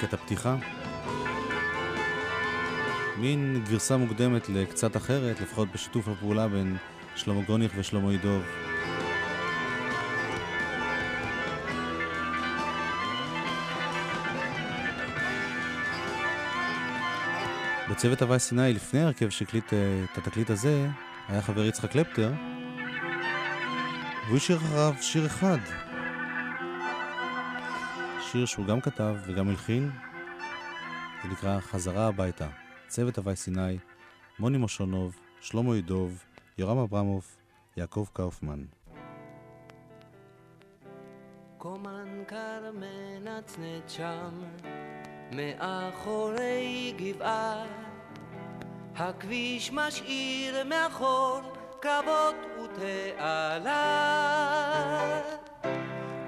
קטע 0.00 0.16
פתיחה. 0.16 0.56
מין 3.16 3.64
גרסה 3.70 3.96
מוקדמת 3.96 4.48
לקצת 4.48 4.96
אחרת, 4.96 5.40
לפחות 5.40 5.68
בשיתוף 5.74 6.08
הפעולה 6.08 6.48
בין 6.48 6.76
שלמה 7.16 7.42
גרוניך 7.42 7.72
ושלמה 7.76 8.14
ידוב. 8.14 8.42
בצוות 17.90 18.22
הווי 18.22 18.38
סיני, 18.38 18.72
לפני 18.72 19.00
ההרכב 19.00 19.28
שהקליט 19.28 19.72
אה, 19.72 19.78
את 20.12 20.18
התקליט 20.18 20.50
הזה, 20.50 20.88
היה 21.28 21.42
חבר 21.42 21.64
יצחק 21.64 21.90
קלפטר, 21.90 22.32
והוא 24.26 24.36
השאיר 24.36 24.58
אחריו 24.58 24.94
שיר 25.00 25.26
אחד. 25.26 25.89
שיר 28.32 28.46
שהוא 28.46 28.66
גם 28.66 28.80
כתב 28.80 29.14
וגם 29.26 29.48
הלחין, 29.48 29.90
זה 31.22 31.28
נקרא 31.28 31.60
חזרה 31.60 32.06
הביתה. 32.06 32.48
צוות 32.88 33.18
הווי 33.18 33.36
סיני, 33.36 33.78
מוני 34.38 34.58
מושונוב, 34.58 35.20
שלמה 35.40 35.76
ידוב, 35.76 36.24
יורם 36.58 36.78
אברמוב, 36.78 37.36
יעקב 37.76 38.06
קאופמן. 38.12 38.64
קומן 41.58 42.24
קר 42.26 42.70
מנצנץ 42.74 43.92
שם, 43.92 44.30
מאחורי 45.32 46.94
גבעה. 46.98 47.64
הכביש 48.96 49.72
משאיר 49.72 50.64
מאחור 50.64 51.40
קרבות 51.80 52.36
ותעלה. 52.58 53.80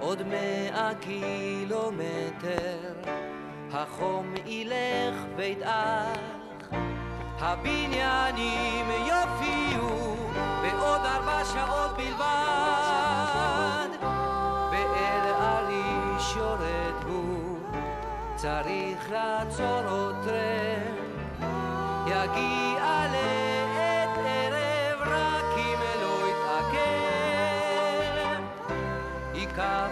עוד 0.03 0.23
מאה 0.23 0.91
קילומטר, 1.01 2.93
החום 3.73 4.35
ילך 4.47 5.15
וידעך. 5.37 6.19
הבניינים 7.39 8.87
יופיעו 8.91 10.17
בעוד 10.63 11.01
ארבע 11.01 11.45
שעות 11.45 11.97
בלבד. 11.97 13.89
באל 14.71 15.35
עריש 15.35 16.37
יורד 16.37 17.05
הוא, 17.07 17.59
צריך 18.37 19.11
לעצור 19.11 19.83
עוד 19.89 20.17
טרם. 20.25 21.13
יגיע 22.07 23.07
לעת 23.13 24.19
ערב 24.19 25.01
רק 25.01 25.59
אם 25.59 25.81
לא 26.03 26.29
יתעכב. 26.29 27.23
ייקח 29.35 29.92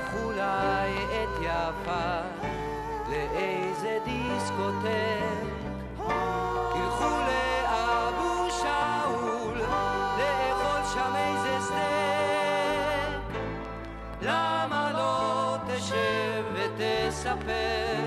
ותספר? 16.55 18.01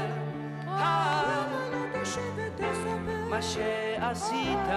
מה 3.30 3.42
שעשית 3.42 4.68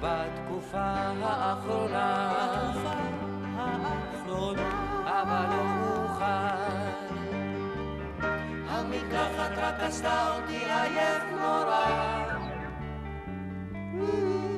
בתקופה 0.00 0.94
האחרונה, 1.22 2.32
אבל 5.04 5.46
לא 5.50 5.64
מאוחר. 5.64 6.80
המקלחת 8.68 9.58
רק 9.58 9.80
עשתה 9.80 10.36
אותי 10.36 10.64
עייף 10.64 11.19
נורא. 11.40 11.80
אמא, 13.94 14.49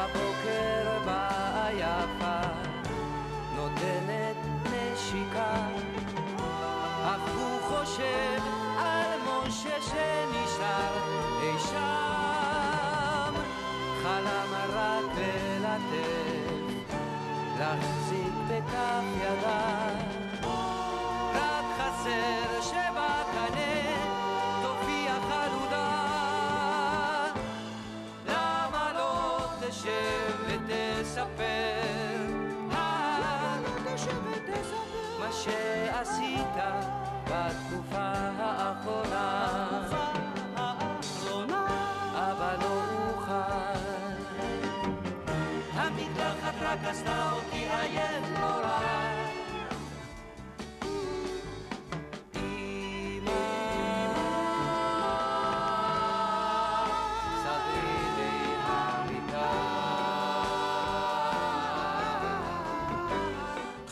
בבוקר 0.00 0.98
באה 1.06 1.68
יפה, 1.72 2.40
נותנת 3.56 4.36
נשיקה, 4.64 5.66
אך 7.04 7.20
הוא 7.36 7.60
חושב 7.60 8.40
על 8.78 9.18
משה 9.26 9.76
שנשאר 9.80 10.94
אי 11.42 11.58
שם, 11.58 13.34
חלם 14.02 14.50
רק 14.72 15.04
ללטף, 15.18 16.94
להחזיק 17.58 18.34
בכף 18.48 19.04
ידיו, 19.16 19.39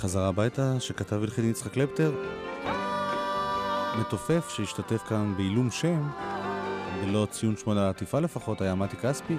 חזרה 0.08 0.28
הביתה, 0.28 0.80
שכתב 0.80 1.16
והלחין 1.20 1.50
יצחק 1.50 1.72
קלפטר. 1.72 2.12
מתופף 4.00 4.48
שהשתתף 4.48 5.02
כאן 5.08 5.34
בעילום 5.36 5.70
שם, 5.70 6.08
בלא 7.00 7.26
ציון 7.30 7.56
שמו 7.56 7.74
לעטיפה 7.74 8.20
לפחות, 8.20 8.60
היה 8.60 8.74
מתי 8.74 8.96
כספי. 8.96 9.36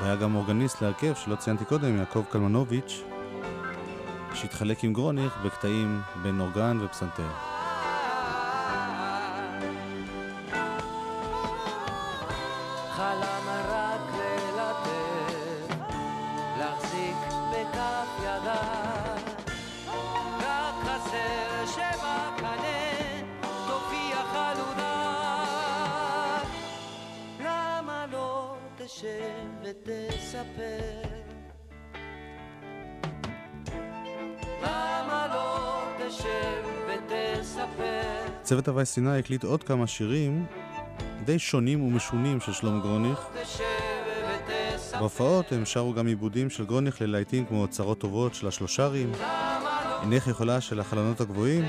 והיה 0.00 0.16
גם 0.16 0.34
אורגניסט 0.34 0.82
להרכב 0.82 1.12
שלא 1.14 1.36
ציינתי 1.36 1.64
קודם, 1.64 1.98
יעקב 1.98 2.24
קלמנוביץ', 2.30 3.02
שהתחלק 4.34 4.84
עם 4.84 4.92
גרוניך 4.92 5.36
בקטעים 5.44 6.00
בין 6.22 6.40
אורגן 6.40 6.78
ופסנתר. 6.84 7.49
צוות 38.50 38.68
הווי 38.68 38.84
סיני 38.84 39.18
הקליט 39.18 39.44
עוד 39.44 39.64
כמה 39.64 39.86
שירים 39.86 40.46
די 41.24 41.38
שונים 41.38 41.82
ומשונים 41.82 42.40
של 42.40 42.52
שלמה 42.52 42.80
גרוניך. 42.80 43.18
בהופעות 44.98 45.52
הם 45.52 45.64
שרו 45.64 45.94
גם 45.94 46.06
עיבודים 46.06 46.50
של 46.50 46.64
גרוניך 46.64 47.00
ללהיטים 47.00 47.46
כמו 47.46 47.68
צרות 47.68 47.98
טובות 47.98 48.34
של 48.34 48.48
השלושרים, 48.48 49.12
עינך 50.00 50.26
יכולה 50.26 50.60
של 50.60 50.80
החלונות 50.80 51.20
הגבוהים, 51.20 51.64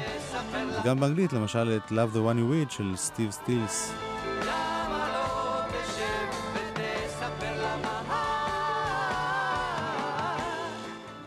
וגם 0.79 0.99
באנגלית 0.99 1.34
למשל 1.34 1.77
את 1.77 1.91
Love 1.91 2.15
the 2.15 2.19
One 2.19 2.38
You 2.38 2.69
With 2.69 2.73
של 2.73 2.93
סטיב 2.95 3.32
סטילס. 3.32 3.93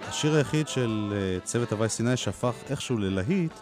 השיר 0.08 0.34
היחיד 0.34 0.68
של 0.68 1.12
אה, 1.16 1.40
צוות 1.40 1.72
הוואי 1.72 1.88
סיני 1.88 2.16
שהפך 2.16 2.54
איכשהו 2.70 2.98
ללהיט 2.98 3.52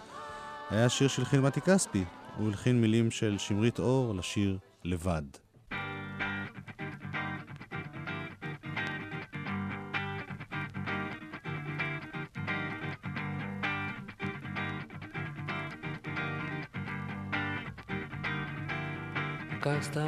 היה 0.72 0.88
שיר 0.88 1.08
שהלחין 1.08 1.40
מתי 1.40 1.60
כספי. 1.60 2.04
הוא 2.36 2.48
הלחין 2.48 2.80
מילים 2.80 3.10
של 3.10 3.38
שמרית 3.38 3.78
אור 3.78 4.14
לשיר 4.14 4.58
לבד. 4.84 5.22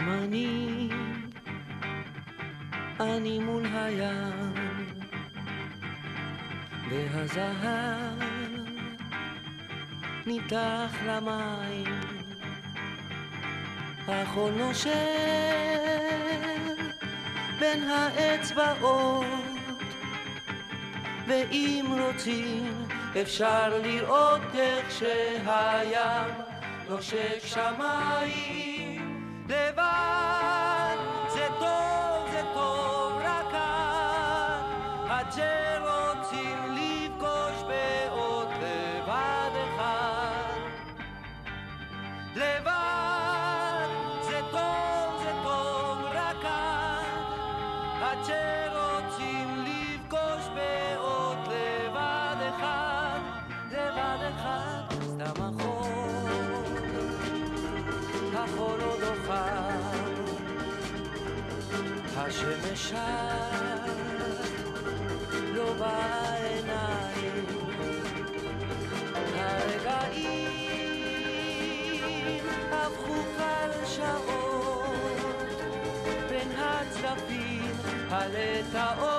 אני, 0.09 0.89
אני 3.01 3.39
מול 3.39 3.67
הים, 3.67 4.55
והזהב 6.91 8.04
ניתח 10.27 10.91
למים, 11.07 12.01
החול 14.09 14.53
נושר 14.53 14.91
בין 17.59 17.91
האצבעות, 17.91 19.27
ואם 21.27 21.87
רוצים 22.01 22.87
אפשר 23.23 23.79
לראות 23.83 24.43
איך 24.55 24.91
שהים 24.91 25.49
נושק 26.89 27.39
שמיים 27.45 28.74
החול 58.45 58.81
עוד 58.81 59.03
אוכל, 59.03 59.33
השמש 62.17 62.93
לא 65.55 65.73
בעיניים, 65.79 67.45
הרגעים 69.35 70.45
הפכו 72.73 73.15
כבר 73.35 73.87
שעות 73.87 74.85
בין 76.29 76.53
הצלפים, 76.59 77.73
הלטאות 78.11 79.14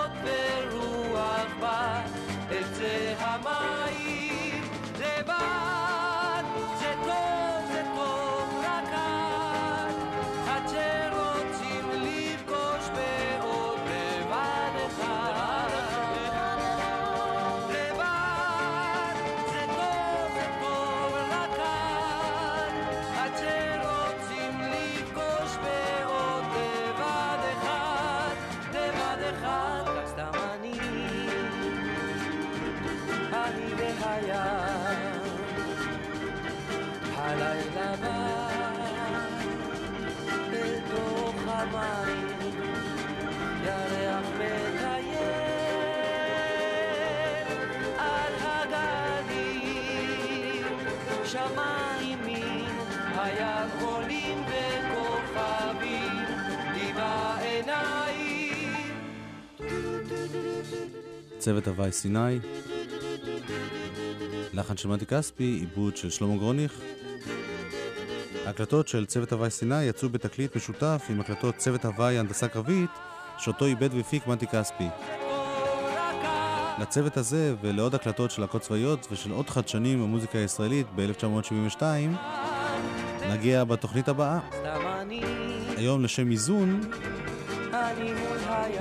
שמיים 51.49 52.19
מן 52.25 52.67
הים 53.15 53.69
עולים 53.81 54.43
בכוכבים, 54.45 56.11
לי 56.73 56.93
בעיניים. 56.93 58.75
צוות 61.37 61.67
הוואי 61.67 61.91
סיני, 61.91 62.39
לחן 64.53 64.77
של 64.77 64.89
מתי 64.89 65.05
כספי, 65.05 65.43
עיבוד 65.43 65.97
של 65.97 66.09
שלמה 66.09 66.37
גרוניך. 66.37 66.79
ההקלטות 68.45 68.87
של 68.87 69.05
צוות 69.05 69.31
הוואי 69.31 69.49
סיני 69.49 69.83
יצאו 69.83 70.09
בתקליט 70.09 70.55
משותף 70.55 71.05
עם 71.09 71.19
הקלטות 71.19 71.55
צוות 71.55 71.85
הוואי 71.85 72.19
הנדסה 72.19 72.47
קרבית, 72.47 72.89
שאותו 73.37 73.65
איבד 73.65 73.93
והפיק 73.93 74.27
מתי 74.27 74.47
כספי. 74.47 74.87
לצוות 76.79 77.17
הזה 77.17 77.55
ולעוד 77.61 77.95
הקלטות 77.95 78.31
של 78.31 78.41
להקות 78.41 78.61
צבאיות 78.61 79.07
ושל 79.11 79.31
עוד 79.31 79.49
חדשנים 79.49 80.03
במוזיקה 80.03 80.37
הישראלית 80.37 80.87
ב-1972 80.95 81.81
נגיע 83.29 83.63
בתוכנית 83.63 84.07
הבאה. 84.07 84.39
היום 85.77 86.03
לשם 86.03 86.31
איזון. 86.31 86.81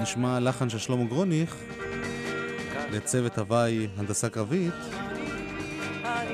נשמע 0.01 0.41
לחן 0.41 0.71
של 0.71 0.79
שלמה 0.79 1.05
גרוניך 1.05 1.57
לצוות 2.91 3.39
הוואי 3.39 3.89
הנדסה 3.97 4.29
קרבית. 4.29 4.75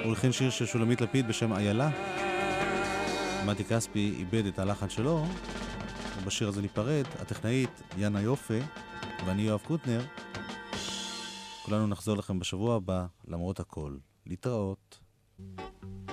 הלחין 0.05 0.33
שיר 0.33 0.51
של 0.51 0.67
שולמית 0.67 1.01
לפיד 1.01 1.29
בשם 1.29 1.53
איילה. 1.53 1.91
מתי 3.47 3.65
כספי 3.65 4.15
איבד 4.19 4.47
את 4.47 4.59
הלחן 4.59 4.89
שלו, 4.89 5.27
ובשיר 6.23 6.49
הזה 6.49 6.63
ניפרד. 6.63 7.05
הטכנאית 7.21 7.83
יאנה 7.99 8.21
יופה 8.21 8.59
ואני 9.27 9.43
יואב 9.43 9.61
קוטנר. 9.67 10.01
כולנו 11.71 11.87
נחזור 11.87 12.17
לכם 12.17 12.39
בשבוע 12.39 12.77
הבא, 12.77 13.07
למרות 13.29 13.61
הכל. 13.61 13.97
להתראות. 14.27 14.99
איש 15.39 16.10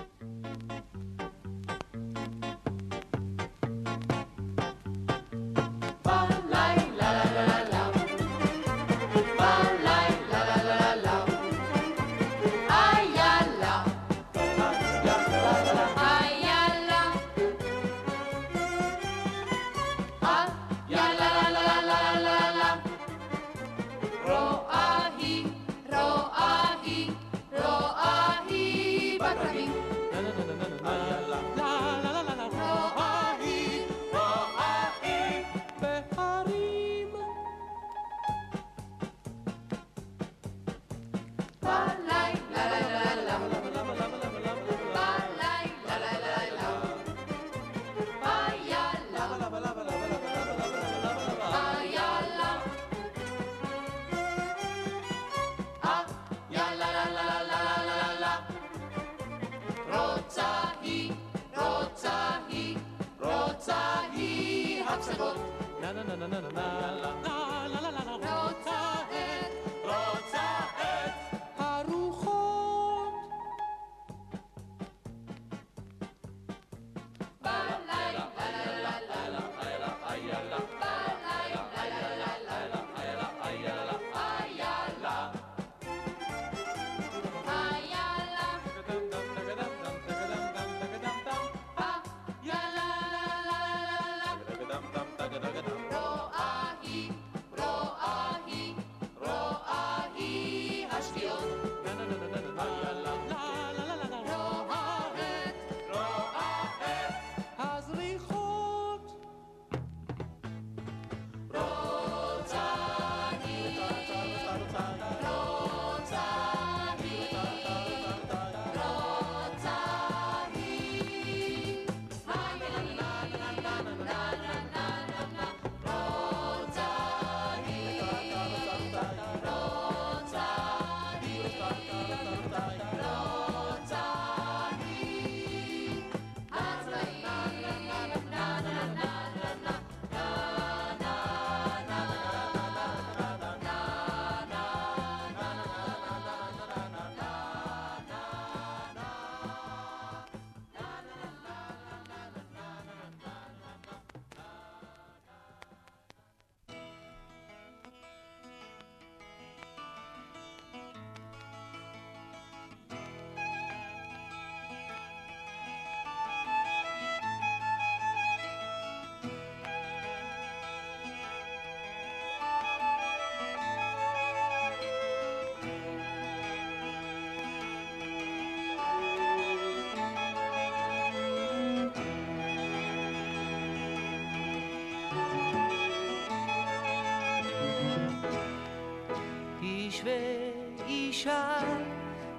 ואישה 190.08 191.58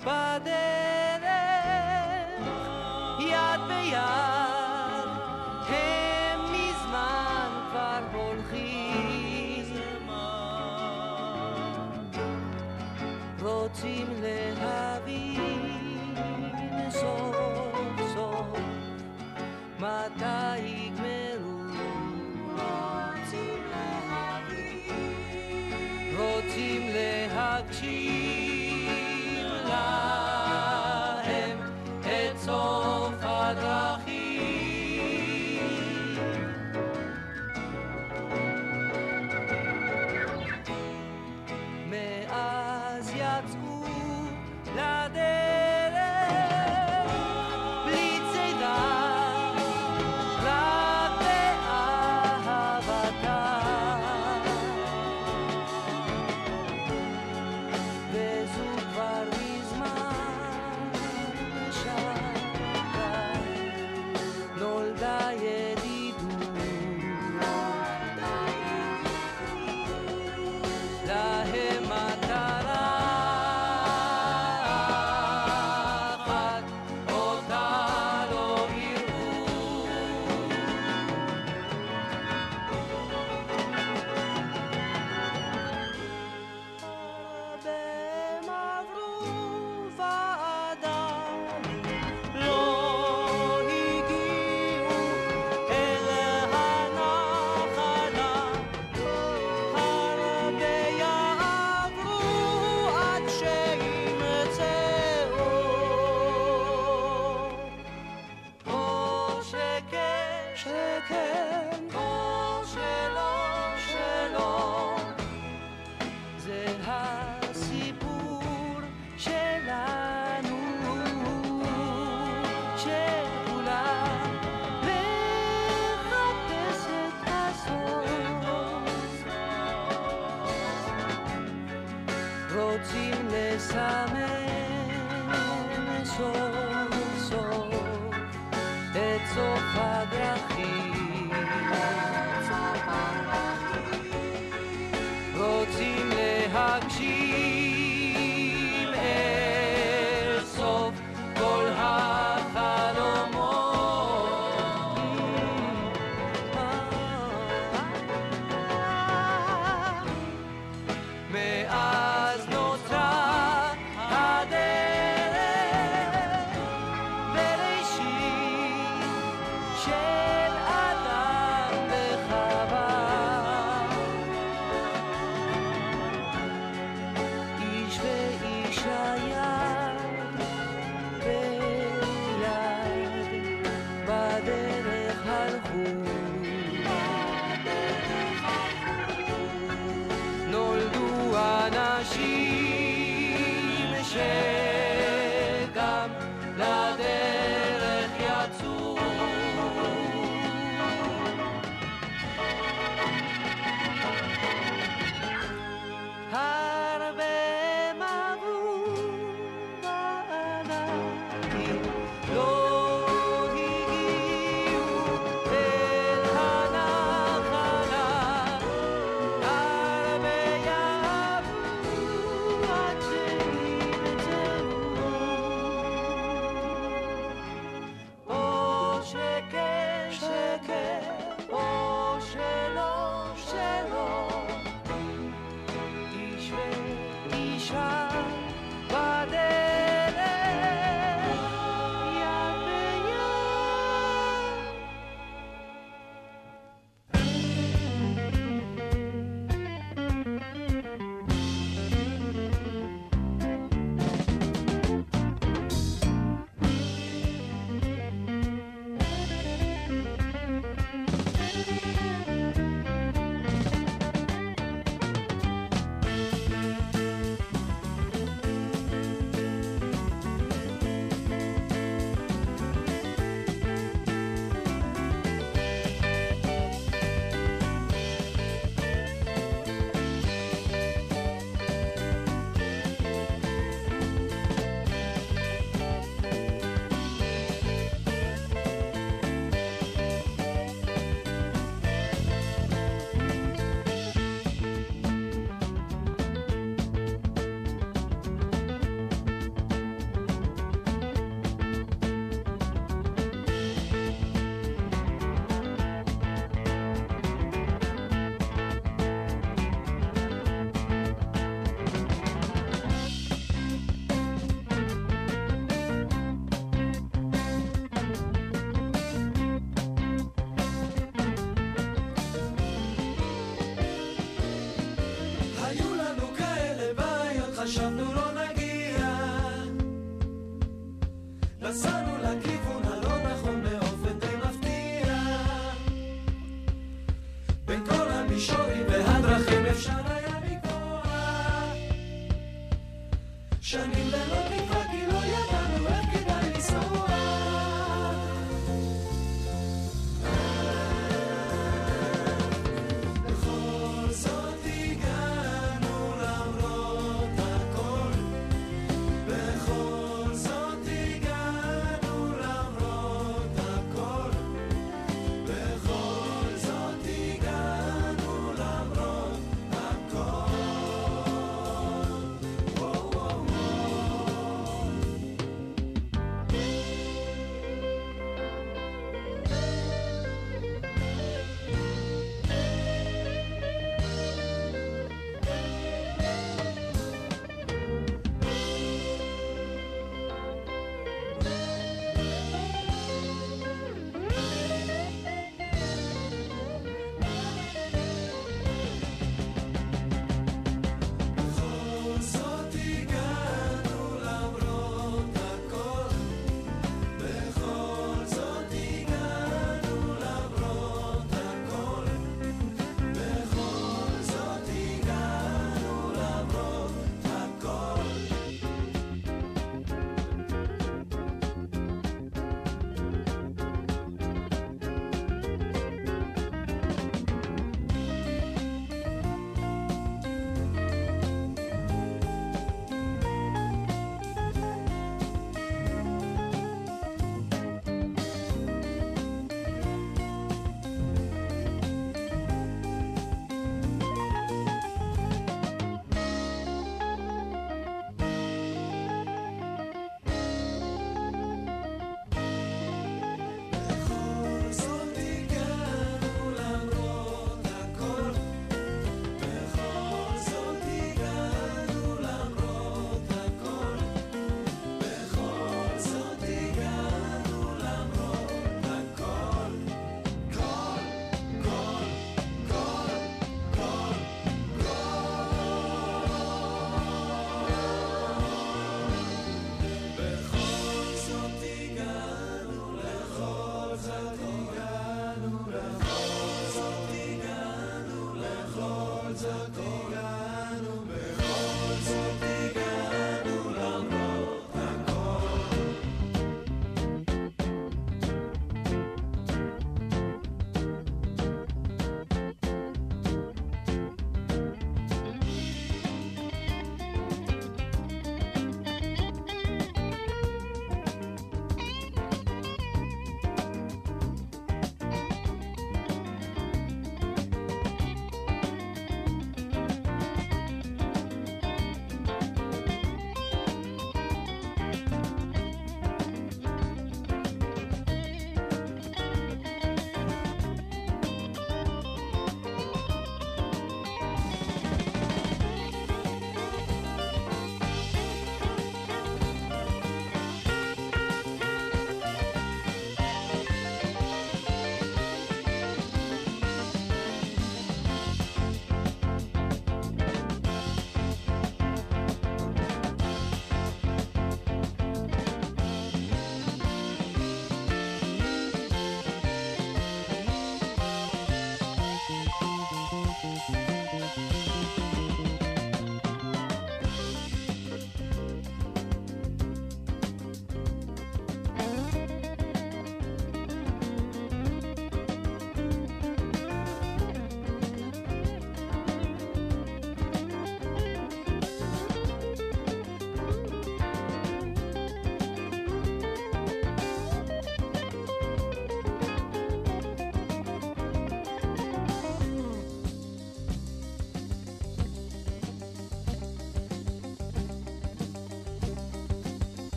בדרך, 0.00 1.24
יד 3.20 3.60
ביד, 3.68 5.08
הם 5.68 6.40
מזמן 6.52 7.50
כבר 7.70 8.00
הולכים. 8.12 8.96
רוצים 13.42 14.15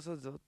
cosas 0.00 0.39